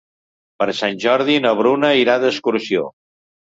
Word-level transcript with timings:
Per 0.63 0.67
Sant 0.77 0.97
Jordi 1.03 1.35
na 1.45 1.53
Bruna 1.61 1.93
irà 2.01 2.19
d'excursió. 2.25 2.89